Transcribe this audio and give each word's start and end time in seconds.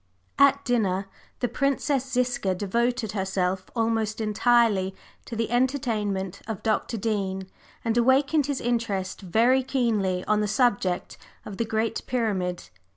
At 0.39 0.65
dinner, 0.65 1.05
the 1.41 1.47
Princess 1.47 2.11
Ziska 2.11 2.55
devoted 2.55 3.11
herself 3.11 3.69
almost 3.75 4.19
entirely 4.19 4.95
to 5.25 5.35
the 5.35 5.51
entertainment 5.51 6.41
of 6.47 6.63
Dr. 6.63 6.97
Dean, 6.97 7.45
and 7.85 7.95
awakened 7.95 8.47
his 8.47 8.61
interest 8.61 9.21
very 9.21 9.61
keenly 9.61 10.25
on 10.25 10.41
the 10.41 10.47
subject 10.47 11.19
of 11.45 11.57
the 11.57 11.65
Great 11.65 12.01
Pyramid. 12.07 12.69